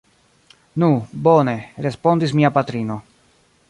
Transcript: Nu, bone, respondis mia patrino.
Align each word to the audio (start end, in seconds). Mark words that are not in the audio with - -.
Nu, 0.83 0.89
bone, 1.29 1.55
respondis 1.89 2.37
mia 2.41 2.55
patrino. 2.61 3.01